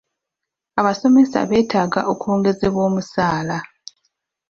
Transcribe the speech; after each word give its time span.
Abasomesa 0.79 1.39
beetaaga 1.49 2.01
okwongezebwa 2.11 2.81
omusaala 2.89 3.57